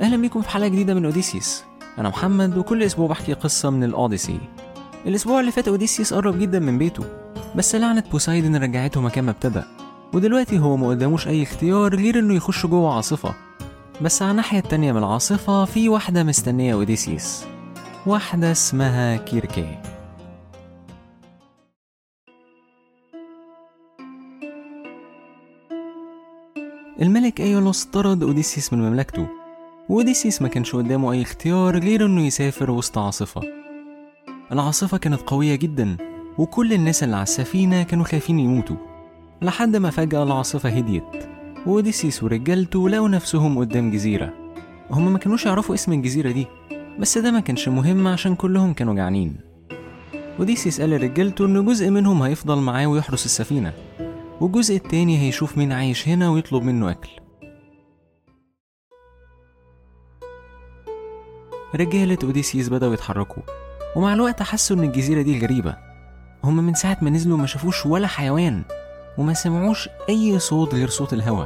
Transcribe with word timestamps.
أهلا 0.00 0.16
بيكم 0.16 0.42
في 0.42 0.48
حلقة 0.48 0.68
جديدة 0.68 0.94
من 0.94 1.04
أوديسيس. 1.04 1.64
أنا 1.98 2.08
محمد 2.08 2.56
وكل 2.56 2.82
أسبوع 2.82 3.06
بحكي 3.06 3.32
قصة 3.32 3.70
من 3.70 3.84
الأوديسي. 3.84 4.38
الأسبوع 5.06 5.40
اللي 5.40 5.50
فات 5.52 5.68
أوديسيس 5.68 6.14
قرب 6.14 6.38
جدا 6.38 6.58
من 6.58 6.78
بيته 6.78 7.04
بس 7.54 7.74
لعنة 7.74 8.04
بوسايدن 8.12 8.56
رجعته 8.56 9.00
مكان 9.00 9.24
ما 9.24 9.30
ابتدى 9.30 9.62
ودلوقتي 10.14 10.58
هو 10.58 10.76
ما 10.76 10.86
أي 11.26 11.42
اختيار 11.42 11.94
غير 11.94 12.18
إنه 12.18 12.34
يخش 12.34 12.66
جوه 12.66 12.94
عاصفة. 12.94 13.34
بس 14.02 14.22
على 14.22 14.30
الناحية 14.30 14.58
التانية 14.58 14.92
من 14.92 14.98
العاصفة 14.98 15.64
في 15.64 15.88
واحدة 15.88 16.22
مستنية 16.22 16.74
أوديسيس. 16.74 17.44
واحدة 18.06 18.52
اسمها 18.52 19.16
كيركي. 19.16 19.78
الملك 27.02 27.40
أيولوس 27.40 27.84
طرد 27.84 28.22
أوديسيس 28.22 28.72
من 28.72 28.78
مملكته. 28.78 29.45
وأوديسيس 29.88 30.42
ما 30.42 30.48
كانش 30.48 30.76
قدامه 30.76 31.12
أي 31.12 31.22
اختيار 31.22 31.78
غير 31.78 32.06
إنه 32.06 32.26
يسافر 32.26 32.70
وسط 32.70 32.98
عاصفة. 32.98 33.40
العاصفة 34.52 34.98
كانت 34.98 35.20
قوية 35.20 35.54
جدا 35.54 35.96
وكل 36.38 36.72
الناس 36.72 37.02
اللي 37.02 37.16
على 37.16 37.22
السفينة 37.22 37.82
كانوا 37.82 38.04
خايفين 38.04 38.38
يموتوا. 38.38 38.76
لحد 39.42 39.76
ما 39.76 39.90
فجأة 39.90 40.22
العاصفة 40.22 40.68
هديت 40.68 41.04
وأوديسيس 41.66 42.22
ورجالته 42.22 42.88
لقوا 42.88 43.08
نفسهم 43.08 43.58
قدام 43.58 43.90
جزيرة. 43.90 44.32
هما 44.90 45.10
ما 45.10 45.18
كانوش 45.18 45.46
يعرفوا 45.46 45.74
اسم 45.74 45.92
الجزيرة 45.92 46.30
دي 46.30 46.46
بس 46.98 47.18
ده 47.18 47.30
ما 47.30 47.40
كانش 47.40 47.68
مهم 47.68 48.06
عشان 48.06 48.34
كلهم 48.34 48.72
كانوا 48.72 48.94
جعانين. 48.94 49.36
أوديسيس 50.38 50.80
قال 50.80 50.90
لرجالته 50.90 51.46
إن 51.46 51.64
جزء 51.64 51.90
منهم 51.90 52.22
هيفضل 52.22 52.58
معاه 52.58 52.86
ويحرس 52.86 53.24
السفينة 53.24 53.72
والجزء 54.40 54.76
التاني 54.76 55.18
هيشوف 55.18 55.58
مين 55.58 55.72
عايش 55.72 56.08
هنا 56.08 56.30
ويطلب 56.30 56.62
منه 56.62 56.90
أكل. 56.90 57.08
رجالة 61.76 62.18
أوديسيس 62.24 62.68
بدأوا 62.68 62.94
يتحركوا 62.94 63.42
ومع 63.96 64.14
الوقت 64.14 64.42
حسوا 64.42 64.76
إن 64.76 64.84
الجزيرة 64.84 65.22
دي 65.22 65.40
غريبة. 65.40 65.76
هما 66.44 66.62
من 66.62 66.74
ساعة 66.74 66.98
ما 67.02 67.10
نزلوا 67.10 67.36
ما 67.38 67.46
شافوش 67.46 67.86
ولا 67.86 68.06
حيوان 68.06 68.62
وما 69.18 69.34
سمعوش 69.34 69.88
أي 70.08 70.38
صوت 70.38 70.74
غير 70.74 70.88
صوت 70.88 71.12
الهوا. 71.12 71.44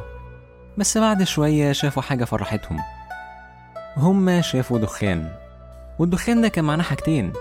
بس 0.78 0.98
بعد 0.98 1.22
شوية 1.22 1.72
شافوا 1.72 2.02
حاجة 2.02 2.24
فرحتهم. 2.24 2.78
هما 3.96 4.40
شافوا 4.40 4.78
دخان 4.78 5.32
والدخان 5.98 6.42
ده 6.42 6.48
كان 6.48 6.64
معناه 6.64 6.84
حاجتين. 6.84 7.32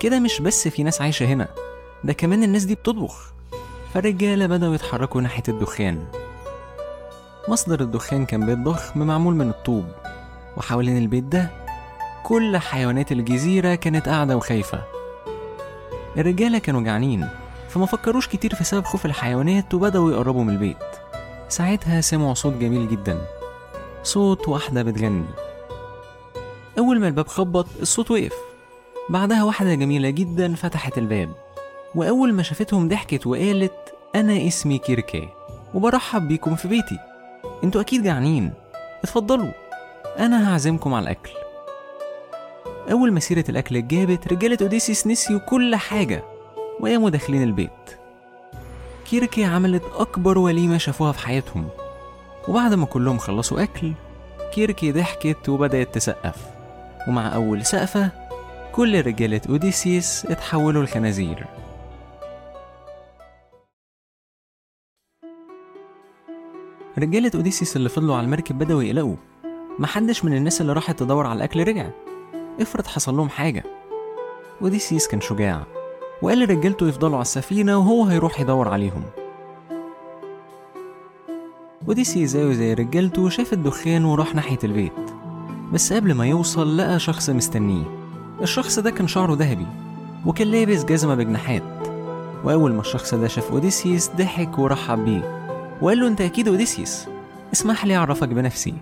كده 0.00 0.20
مش 0.20 0.40
بس 0.40 0.68
في 0.68 0.82
ناس 0.82 1.02
عايشة 1.02 1.26
هنا 1.26 1.48
ده 2.04 2.12
كمان 2.12 2.42
الناس 2.42 2.64
دي 2.64 2.74
بتطبخ. 2.74 3.32
فالرجالة 3.94 4.46
بدأوا 4.46 4.74
يتحركوا 4.74 5.20
ناحية 5.20 5.42
الدخان. 5.48 6.04
مصدر 7.48 7.80
الدخان 7.80 8.26
كان 8.26 8.46
بيت 8.46 8.58
ضخم 8.58 9.00
معمول 9.00 9.34
من 9.34 9.48
الطوب 9.48 9.84
وحوالين 10.56 10.98
البيت 10.98 11.24
ده 11.24 11.63
كل 12.24 12.56
حيوانات 12.56 13.12
الجزيرة 13.12 13.74
كانت 13.74 14.08
قاعدة 14.08 14.36
وخايفة. 14.36 14.82
الرجالة 16.16 16.58
كانوا 16.58 16.80
جعانين 16.80 17.28
فما 17.68 17.86
فكروش 17.86 18.28
كتير 18.28 18.54
في 18.54 18.64
سبب 18.64 18.84
خوف 18.84 19.06
الحيوانات 19.06 19.74
وبدأوا 19.74 20.12
يقربوا 20.12 20.44
من 20.44 20.52
البيت. 20.52 20.76
ساعتها 21.48 22.00
سمعوا 22.00 22.34
صوت 22.34 22.52
جميل 22.52 22.88
جدا. 22.88 23.18
صوت 24.02 24.48
واحدة 24.48 24.82
بتغني. 24.82 25.24
أول 26.78 27.00
ما 27.00 27.08
الباب 27.08 27.28
خبط 27.28 27.66
الصوت 27.80 28.10
وقف. 28.10 28.34
بعدها 29.08 29.44
واحدة 29.44 29.74
جميلة 29.74 30.10
جدا 30.10 30.54
فتحت 30.54 30.98
الباب. 30.98 31.34
وأول 31.94 32.32
ما 32.32 32.42
شافتهم 32.42 32.88
ضحكت 32.88 33.26
وقالت 33.26 33.94
أنا 34.14 34.46
اسمي 34.46 34.78
كيركي 34.78 35.28
وبرحب 35.74 36.28
بيكم 36.28 36.56
في 36.56 36.68
بيتي. 36.68 36.98
أنتوا 37.64 37.80
أكيد 37.80 38.02
جعانين. 38.02 38.52
اتفضلوا. 39.02 39.52
أنا 40.18 40.52
هعزمكم 40.52 40.94
على 40.94 41.02
الأكل. 41.02 41.43
أول 42.90 43.12
ما 43.12 43.20
سيرة 43.20 43.44
الأكل 43.48 43.76
اتجابت 43.76 44.32
رجالة 44.32 44.58
أوديسيس 44.62 45.06
نسيوا 45.06 45.38
كل 45.38 45.76
حاجة 45.76 46.24
وقاموا 46.80 47.10
داخلين 47.10 47.42
البيت. 47.42 47.70
كيركي 49.10 49.44
عملت 49.44 49.82
أكبر 49.94 50.38
وليمة 50.38 50.78
شافوها 50.78 51.12
في 51.12 51.18
حياتهم. 51.18 51.68
وبعد 52.48 52.74
ما 52.74 52.86
كلهم 52.86 53.18
خلصوا 53.18 53.62
أكل 53.62 53.92
كيركي 54.54 54.92
ضحكت 54.92 55.48
وبدأت 55.48 55.94
تسقف. 55.94 56.36
ومع 57.08 57.34
أول 57.34 57.64
سقفة 57.64 58.10
كل 58.72 59.06
رجالة 59.06 59.40
أوديسيس 59.48 60.26
اتحولوا 60.26 60.82
لخنازير. 60.82 61.46
رجالة 66.98 67.30
أوديسيس 67.34 67.76
اللي 67.76 67.88
فضلوا 67.88 68.16
على 68.16 68.24
المركب 68.24 68.58
بدأوا 68.58 68.82
يقلقوا. 68.82 69.16
محدش 69.78 70.24
من 70.24 70.36
الناس 70.36 70.60
اللي 70.60 70.72
راحت 70.72 70.98
تدور 70.98 71.26
على 71.26 71.36
الأكل 71.36 71.68
رجع. 71.68 71.90
افرض 72.60 72.86
حصل 72.86 73.16
لهم 73.16 73.28
حاجة. 73.28 73.64
أوديسيس 74.62 75.08
كان 75.08 75.20
شجاع 75.20 75.62
وقال 76.22 76.38
لرجالته 76.38 76.88
يفضلوا 76.88 77.14
على 77.14 77.22
السفينة 77.22 77.78
وهو 77.78 78.04
هيروح 78.04 78.40
يدور 78.40 78.68
عليهم. 78.68 79.02
أوديسيس 81.88 82.30
زيه 82.30 82.52
زي 82.52 82.74
رجالته 82.74 83.28
شاف 83.28 83.52
الدخان 83.52 84.04
وراح 84.04 84.34
ناحية 84.34 84.58
البيت. 84.64 84.92
بس 85.72 85.92
قبل 85.92 86.14
ما 86.14 86.26
يوصل 86.26 86.76
لقى 86.76 86.98
شخص 86.98 87.30
مستنيه. 87.30 87.84
الشخص 88.42 88.78
ده 88.78 88.90
كان 88.90 89.08
شعره 89.08 89.34
ذهبي 89.34 89.66
وكان 90.26 90.48
لابس 90.48 90.84
جزمة 90.84 91.14
بجناحات. 91.14 91.62
وأول 92.44 92.72
ما 92.72 92.80
الشخص 92.80 93.14
ده 93.14 93.28
شاف 93.28 93.50
أوديسيس 93.50 94.10
ضحك 94.16 94.58
ورحب 94.58 95.04
بيه. 95.04 95.40
وقال 95.82 96.00
له 96.00 96.08
أنت 96.08 96.20
أكيد 96.20 96.48
أوديسيس. 96.48 97.08
اسمح 97.52 97.84
لي 97.84 97.96
أعرفك 97.96 98.28
بنفسي. 98.28 98.74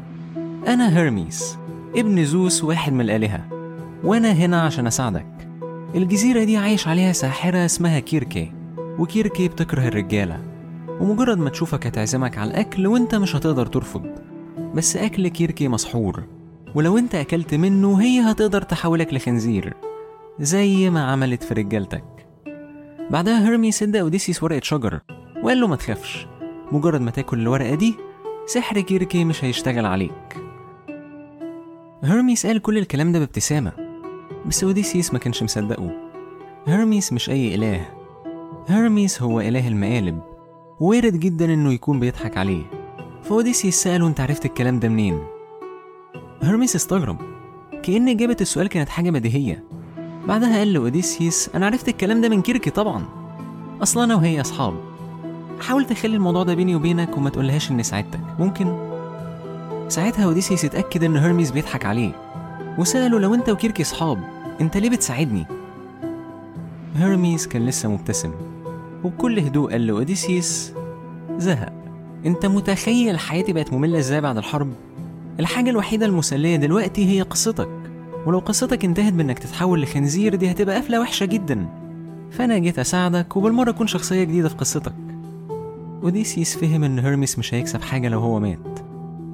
أنا 0.67 0.99
هيرميس 0.99 1.59
ابن 1.97 2.25
زوس 2.25 2.65
واحد 2.65 2.93
من 2.93 3.01
الآلهة. 3.01 3.52
وأنا 4.05 4.33
هنا 4.33 4.61
عشان 4.63 4.87
أساعدك. 4.87 5.27
الجزيرة 5.95 6.45
دي 6.45 6.57
عايش 6.57 6.89
عليها 6.89 7.13
ساحرة 7.13 7.65
اسمها 7.65 7.99
كيركي 8.01 8.53
وكيركي 8.99 9.49
بتكره 9.49 9.89
الرجالة 9.89 10.41
ومجرد 11.01 11.39
ما 11.39 11.51
تشوفك 11.51 11.87
هتعزمك 11.87 12.39
على 12.39 12.51
الأكل 12.51 12.87
وأنت 12.87 13.15
مش 13.15 13.37
هتقدر 13.37 13.67
ترفض. 13.67 14.07
بس 14.75 14.97
أكل 14.97 15.29
كيركي 15.29 15.69
مسحور 15.69 16.23
ولو 16.75 16.99
أنت 16.99 17.15
أكلت 17.15 17.55
منه 17.55 18.01
هي 18.03 18.21
هتقدر 18.21 18.63
تحولك 18.63 19.15
لخنزير 19.15 19.75
زي 20.41 20.91
ما 20.91 21.05
عملت 21.05 21.43
في 21.43 21.55
رجالتك. 21.55 22.05
بعدها 23.11 23.45
هيرميس 23.49 23.83
ادى 23.83 24.01
أوديسيس 24.01 24.43
ورقة 24.43 24.61
شجر 24.63 25.01
وقال 25.43 25.61
له 25.61 25.67
ما 25.67 25.77
تخافش 25.77 26.27
مجرد 26.73 27.01
ما 27.01 27.11
تاكل 27.11 27.41
الورقة 27.41 27.75
دي 27.75 27.95
سحر 28.47 28.81
كيركي 28.81 29.25
مش 29.25 29.45
هيشتغل 29.45 29.87
عليك. 29.87 30.37
هيرميس 32.05 32.47
قال 32.47 32.59
كل 32.63 32.79
الكلام 32.79 33.13
ده 33.13 33.19
بابتسامة 33.19 33.73
بس 34.53 34.65
أوديسيس 34.65 35.13
ما 35.13 35.19
كانش 35.19 35.43
مصدقه 35.43 35.91
هيرميس 36.67 37.13
مش 37.13 37.31
أي 37.31 37.55
إله. 37.55 37.89
هيرميس 38.69 39.23
هو 39.23 39.41
إله 39.41 39.69
المقالب. 39.69 40.21
وارد 40.81 41.21
جدا 41.21 41.45
إنه 41.45 41.73
يكون 41.73 42.01
بيضحك 42.01 42.37
عليه. 42.37 42.63
فأوديسيس 43.23 43.83
سأله 43.83 44.07
أنت 44.07 44.21
عرفت 44.21 44.45
الكلام 44.45 44.81
ده 44.81 44.89
منين؟ 44.89 45.19
هيرميس 46.43 46.77
استغرب. 46.77 47.17
كأن 47.83 48.09
إجابة 48.09 48.37
السؤال 48.41 48.69
كانت 48.69 48.89
حاجة 48.89 49.11
بديهية. 49.11 49.65
بعدها 50.29 50.59
قال 50.59 50.73
لأوديسيس 50.73 51.51
أنا 51.55 51.67
عرفت 51.67 51.89
الكلام 51.89 52.21
ده 52.21 52.29
من 52.29 52.43
كيركي 52.43 52.71
طبعا. 52.71 53.05
أصلا 53.83 54.05
أنا 54.05 54.15
وهي 54.15 54.41
أصحاب. 54.41 54.75
حاول 55.61 55.85
تخلي 55.87 56.17
الموضوع 56.17 56.43
ده 56.43 56.55
بيني 56.55 56.77
وبينك 56.77 57.17
وما 57.17 57.31
تقولهاش 57.31 57.71
إني 57.71 57.83
ساعدتك. 57.83 58.21
ممكن؟ 58.39 58.93
ساعتها 59.89 60.25
أوديسيس 60.25 60.65
اتأكد 60.65 61.05
إن 61.05 61.17
هيرميس 61.17 61.51
بيضحك 61.51 61.87
عليه. 61.87 62.13
وسأله 62.79 63.19
لو 63.19 63.35
أنت 63.35 63.49
وكيركي 63.49 63.85
صحاب 63.85 64.42
أنت 64.61 64.77
ليه 64.77 64.91
بتساعدني؟ 64.91 65.47
هيرميس 66.97 67.47
كان 67.49 67.67
لسه 67.67 67.89
مبتسم 67.89 68.31
وبكل 69.05 69.39
هدوء 69.39 69.71
قال 69.71 69.87
له 69.87 69.93
أوديسيس 69.93 70.73
زهق. 71.39 71.73
أنت 72.27 72.47
متخيل 72.47 73.19
حياتي 73.19 73.53
بقت 73.53 73.73
مملة 73.73 73.99
إزاي 73.99 74.21
بعد 74.21 74.37
الحرب؟ 74.37 74.73
الحاجة 75.41 75.71
الوحيدة 75.71 76.07
المسلية 76.07 76.57
دلوقتي 76.57 77.07
هي 77.11 77.23
قصتك 77.23 77.69
ولو 78.27 78.39
قصتك 78.39 78.85
انتهت 78.85 79.13
بإنك 79.13 79.39
تتحول 79.39 79.83
لخنزير 79.83 80.35
دي 80.35 80.51
هتبقى 80.51 80.77
قفلة 80.77 81.01
وحشة 81.01 81.27
جدا. 81.27 81.67
فأنا 82.31 82.59
جيت 82.59 82.79
أساعدك 82.79 83.37
وبالمرة 83.37 83.71
أكون 83.71 83.87
شخصية 83.87 84.25
جديدة 84.25 84.49
في 84.49 84.55
قصتك. 84.55 84.93
أوديسيس 86.03 86.57
فهم 86.57 86.85
إن 86.85 86.99
هيرميس 86.99 87.39
مش 87.39 87.55
هيكسب 87.55 87.83
حاجة 87.83 88.09
لو 88.09 88.21
هو 88.21 88.41
مات. 88.41 88.79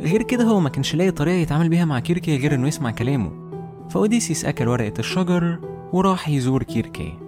غير 0.01 0.23
كده 0.23 0.45
هو 0.45 0.61
ما 0.61 0.69
كانش 0.69 0.95
لاقي 0.95 1.11
طريقة 1.11 1.37
يتعامل 1.37 1.69
بيها 1.69 1.85
مع 1.85 2.01
كيركي 2.01 2.37
غير 2.37 2.55
إنه 2.55 2.69
يسمع 2.69 2.91
كلامه. 2.91 3.48
فأوديسيس 3.91 4.45
أكل 4.45 4.69
ورقة 4.69 4.93
الشجر 4.99 5.59
وراح 5.93 6.29
يزور 6.29 6.63
كيركي. 6.63 7.19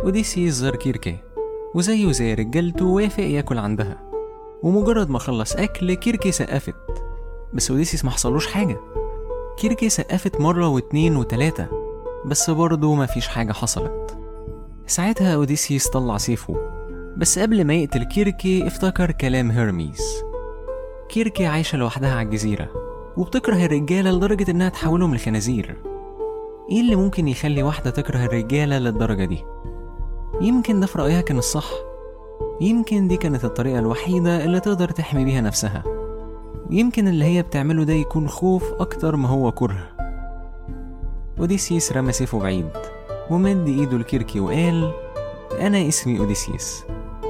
أوديسيس 0.00 0.54
زار 0.54 0.76
كيركي 0.76 1.18
وزيه 1.74 2.12
زي 2.12 2.34
رجالته 2.34 2.84
وافق 2.84 3.22
ياكل 3.24 3.58
عندها 3.58 4.10
ومجرد 4.62 5.10
ما 5.10 5.18
خلص 5.18 5.56
أكل 5.56 5.94
كيركي 5.94 6.32
سقفت. 6.32 6.74
بس 7.54 7.70
أوديسيس 7.70 8.04
ما 8.04 8.10
حصلوش 8.10 8.46
حاجة. 8.46 8.80
كيركي 9.58 9.88
سقفت 9.88 10.40
مرة 10.40 10.68
واتنين 10.68 11.16
وتلاتة 11.16 11.66
بس 12.26 12.50
برضه 12.50 12.94
مفيش 12.94 13.28
حاجة 13.28 13.52
حصلت. 13.52 14.18
ساعتها 14.86 15.34
أوديسيس 15.34 15.88
طلع 15.88 16.16
سيفه. 16.16 16.56
بس 17.16 17.38
قبل 17.38 17.64
ما 17.64 17.74
يقتل 17.74 18.04
كيركي 18.04 18.66
افتكر 18.66 19.10
كلام 19.10 19.50
هيرميز 19.50 20.31
كيركي 21.12 21.46
عايشة 21.46 21.78
لوحدها 21.78 22.14
على 22.14 22.26
الجزيرة 22.26 22.68
وبتكره 23.16 23.64
الرجالة 23.66 24.10
لدرجة 24.10 24.50
إنها 24.50 24.68
تحولهم 24.68 25.14
لخنازير. 25.14 25.76
إيه 26.70 26.80
اللي 26.80 26.96
ممكن 26.96 27.28
يخلي 27.28 27.62
واحدة 27.62 27.90
تكره 27.90 28.24
الرجالة 28.24 28.78
للدرجة 28.78 29.24
دي؟ 29.24 29.44
يمكن 30.40 30.80
ده 30.80 30.86
في 30.86 30.98
رأيها 30.98 31.20
كان 31.20 31.38
الصح. 31.38 31.70
يمكن 32.60 33.08
دي 33.08 33.16
كانت 33.16 33.44
الطريقة 33.44 33.78
الوحيدة 33.78 34.44
اللي 34.44 34.60
تقدر 34.60 34.88
تحمي 34.88 35.24
بيها 35.24 35.40
نفسها. 35.40 35.82
يمكن 36.70 37.08
اللي 37.08 37.24
هي 37.24 37.42
بتعمله 37.42 37.84
ده 37.84 37.92
يكون 37.92 38.28
خوف 38.28 38.72
أكتر 38.72 39.16
ما 39.16 39.28
هو 39.28 39.52
كره. 39.52 39.88
أوديسيس 41.38 41.92
رمى 41.92 42.12
سيفه 42.12 42.38
بعيد 42.38 42.68
ومد 43.30 43.68
إيده 43.68 43.98
لكيركي 43.98 44.40
وقال 44.40 44.92
أنا 45.60 45.88
اسمي 45.88 46.18
أوديسيس 46.18 46.84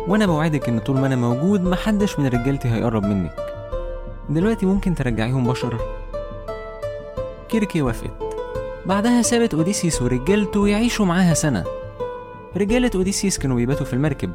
وأنا 0.08 0.26
بوعدك 0.26 0.68
إن 0.68 0.78
طول 0.78 0.98
ما 0.98 1.06
أنا 1.06 1.16
موجود 1.16 1.60
محدش 1.60 2.18
من 2.18 2.26
رجالتي 2.26 2.68
هيقرب 2.68 3.04
منك. 3.04 3.51
دلوقتي 4.34 4.66
ممكن 4.66 4.94
ترجعيهم 4.94 5.44
بشر 5.46 5.78
كيركي 7.48 7.82
وافقت. 7.82 8.36
بعدها 8.86 9.22
سابت 9.22 9.54
أوديسيس 9.54 10.02
ورجالته 10.02 10.68
يعيشوا 10.68 11.06
معاها 11.06 11.34
سنة. 11.34 11.64
رجالة 12.56 12.90
أوديسيس 12.94 13.38
كانوا 13.38 13.56
بيباتوا 13.56 13.86
في 13.86 13.92
المركب 13.92 14.32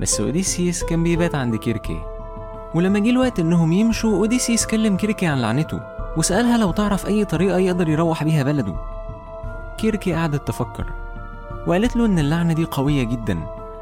بس 0.00 0.20
أوديسيس 0.20 0.84
كان 0.84 1.02
بيبات 1.02 1.34
عند 1.34 1.56
كيركي. 1.56 2.00
ولما 2.74 2.98
جه 2.98 3.10
الوقت 3.10 3.40
إنهم 3.40 3.72
يمشوا 3.72 4.16
أوديسيس 4.16 4.66
كلم 4.66 4.96
كيركي 4.96 5.26
عن 5.26 5.40
لعنته 5.40 5.80
وسألها 6.16 6.58
لو 6.58 6.70
تعرف 6.70 7.06
أي 7.06 7.24
طريقة 7.24 7.58
يقدر 7.58 7.88
يروح 7.88 8.24
بيها 8.24 8.42
بلده. 8.42 8.74
كيركي 9.78 10.14
قعدت 10.14 10.48
تفكر 10.48 10.84
وقالت 11.66 11.96
له 11.96 12.06
إن 12.06 12.18
اللعنة 12.18 12.52
دي 12.52 12.64
قوية 12.64 13.04
جدا 13.04 13.38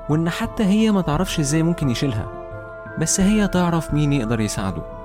وإن 0.08 0.30
حتى 0.30 0.64
هي 0.64 0.90
ما 0.90 1.00
تعرفش 1.00 1.40
إزاي 1.40 1.62
ممكن 1.62 1.90
يشيلها. 1.90 2.28
بس 2.98 3.20
هي 3.20 3.48
تعرف 3.48 3.94
مين 3.94 4.12
يقدر 4.12 4.40
يساعده. 4.40 5.01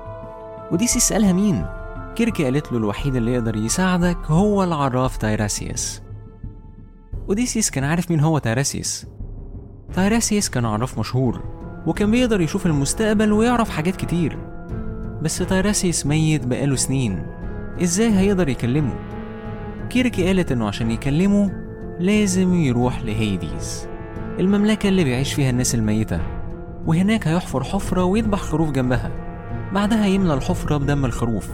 أوديسيس 0.70 1.08
سألها 1.08 1.32
مين؟ 1.32 1.66
كيركي 2.14 2.44
قالت 2.44 2.72
له 2.72 2.78
الوحيد 2.78 3.16
اللي 3.16 3.32
يقدر 3.32 3.56
يساعدك 3.56 4.18
هو 4.26 4.64
العراف 4.64 5.16
تايراسيوس 5.16 6.02
أوديسيس 7.28 7.70
كان 7.70 7.84
عارف 7.84 8.10
مين 8.10 8.20
هو 8.20 8.38
تايراسيوس 8.38 9.06
تايراسيوس 9.94 10.48
كان 10.48 10.64
عراف 10.64 10.98
مشهور 10.98 11.58
وكان 11.86 12.10
بيقدر 12.10 12.40
يشوف 12.40 12.66
المستقبل 12.66 13.32
ويعرف 13.32 13.70
حاجات 13.70 13.96
كتير. 13.96 14.38
بس 15.22 15.38
تايراسيوس 15.38 16.06
ميت 16.06 16.46
بقاله 16.46 16.76
سنين. 16.76 17.26
إزاي 17.82 18.18
هيقدر 18.18 18.48
يكلمه؟ 18.48 18.94
كيركي 19.90 20.26
قالت 20.26 20.52
إنه 20.52 20.66
عشان 20.68 20.90
يكلمه 20.90 21.50
لازم 22.00 22.54
يروح 22.54 23.02
لهيديز 23.02 23.88
المملكة 24.38 24.88
اللي 24.88 25.04
بيعيش 25.04 25.32
فيها 25.34 25.50
الناس 25.50 25.74
الميتة. 25.74 26.20
وهناك 26.86 27.28
هيحفر 27.28 27.64
حفرة 27.64 28.04
ويذبح 28.04 28.38
خروف 28.38 28.70
جنبها. 28.70 29.27
بعدها 29.72 30.06
يملى 30.06 30.34
الحفرة 30.34 30.76
بدم 30.76 31.04
الخروف. 31.04 31.48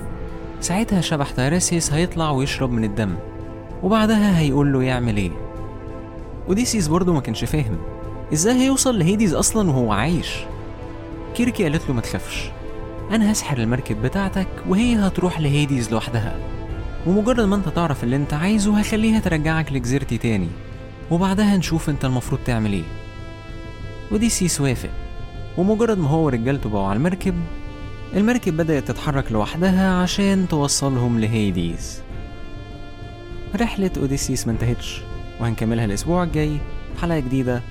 ساعتها 0.60 1.00
شبح 1.00 1.30
تايراسيوس 1.30 1.92
هيطلع 1.92 2.30
ويشرب 2.30 2.70
من 2.70 2.84
الدم 2.84 3.14
وبعدها 3.82 4.38
هيقول 4.38 4.72
له 4.72 4.82
يعمل 4.82 5.16
إيه؟ 5.16 5.30
أوديسيس 6.48 6.88
برضه 6.88 7.12
ما 7.12 7.20
كانش 7.20 7.44
فاهم. 7.44 7.78
إزاي 8.32 8.54
هيوصل 8.54 8.98
لهيديز 8.98 9.34
أصلا 9.34 9.70
وهو 9.70 9.92
عايش؟ 9.92 10.36
كيركي 11.34 11.62
قالت 11.62 11.88
له 11.88 11.94
ما 11.94 12.00
تخافش 12.00 12.50
أنا 13.10 13.32
هسحر 13.32 13.58
المركب 13.58 14.02
بتاعتك 14.02 14.48
وهي 14.68 14.96
هتروح 14.96 15.40
لهيديز 15.40 15.90
لوحدها. 15.90 16.36
ومجرد 17.06 17.40
ما 17.40 17.56
أنت 17.56 17.68
تعرف 17.68 18.04
اللي 18.04 18.16
أنت 18.16 18.34
عايزه 18.34 18.78
هخليها 18.78 19.20
ترجعك 19.20 19.72
لجزيرتي 19.72 20.18
تاني. 20.18 20.48
وبعدها 21.10 21.56
نشوف 21.56 21.90
أنت 21.90 22.04
المفروض 22.04 22.40
تعمل 22.44 22.72
إيه. 22.72 22.84
أوديسيس 24.12 24.60
وافق. 24.60 24.90
ومجرد 25.58 25.98
ما 25.98 26.08
هو 26.08 26.24
ورجالته 26.24 26.68
بقوا 26.70 26.86
على 26.86 26.96
المركب 26.96 27.34
المركب 28.16 28.56
بدأت 28.56 28.88
تتحرك 28.88 29.32
لوحدها 29.32 29.94
عشان 29.94 30.48
توصلهم 30.48 31.20
لهيديز. 31.20 32.02
رحلة 33.60 33.90
أوديسيس 33.96 34.46
ما 34.46 34.52
انتهتش 34.52 35.00
وهنكملها 35.40 35.84
الأسبوع 35.84 36.22
الجاي 36.22 36.58
في 36.94 37.00
حلقة 37.00 37.18
جديدة 37.18 37.62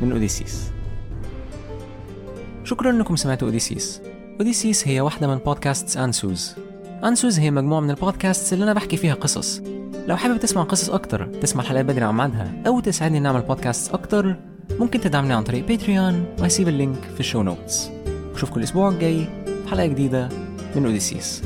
من 0.00 0.12
أوديسيس. 0.12 0.70
شكرا 2.64 2.90
انكم 2.90 3.16
سمعتوا 3.16 3.48
أوديسيس. 3.48 4.00
أوديسيس 4.40 4.88
هي 4.88 5.00
واحدة 5.00 5.26
من 5.26 5.36
بودكاست 5.36 5.96
أنسوز 5.96 6.54
أنسوز 7.04 7.38
هي 7.38 7.50
مجموعة 7.50 7.80
من 7.80 7.90
البودكاست 7.90 8.52
اللي 8.52 8.64
أنا 8.64 8.72
بحكي 8.72 8.96
فيها 8.96 9.14
قصص. 9.14 9.62
لو 10.06 10.16
حابب 10.16 10.40
تسمع 10.40 10.62
قصص 10.62 10.90
أكتر 10.90 11.26
تسمع 11.26 11.62
الحلقات 11.62 11.84
بدري 11.84 12.04
عن 12.04 12.14
ميعادها 12.14 12.52
أو 12.66 12.80
تساعدني 12.80 13.20
نعمل 13.20 13.40
بودكاست 13.40 13.94
أكتر 13.94 14.36
ممكن 14.80 15.00
تدعمني 15.00 15.32
عن 15.32 15.42
طريق 15.42 15.66
Patreon 15.66 16.24
وهسيب 16.38 16.68
ال 16.68 16.75
link 16.75 17.04
في 17.14 17.20
ال 17.20 17.24
show 17.24 17.42
notes 17.42 17.90
أشوفكم 18.34 18.58
الأسبوع 18.58 18.88
الجاي. 18.88 19.41
في 19.72 19.76
حلقة 19.76 19.86
جديدة 19.86 20.28
من 20.76 20.84
أوديسيس 20.86 21.42